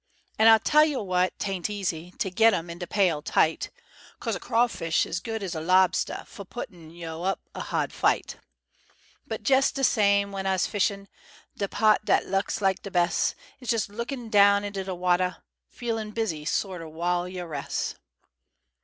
[0.39, 3.69] An' ah tell yo' what, 'tain't easy To get 'em in de pail tight
[4.19, 8.37] 'Cos a craw fish's good as a lobstuh Fo' puttin' yo' up a ha'd fight.
[9.27, 11.07] But jes' de same, w'en ah's fishin',
[11.55, 15.35] De paht dat ah laks de bes' Is jes' lookin' down into de watuh,
[15.69, 17.93] Feelin' busy sorta, whal yo' res'.